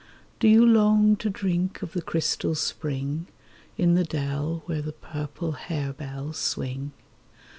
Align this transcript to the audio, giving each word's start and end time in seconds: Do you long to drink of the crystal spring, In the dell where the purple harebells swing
Do 0.39 0.47
you 0.47 0.65
long 0.65 1.15
to 1.17 1.29
drink 1.29 1.83
of 1.83 1.91
the 1.91 2.01
crystal 2.01 2.55
spring, 2.55 3.27
In 3.77 3.93
the 3.93 4.03
dell 4.03 4.63
where 4.65 4.81
the 4.81 4.93
purple 4.93 5.51
harebells 5.51 6.39
swing 6.39 6.91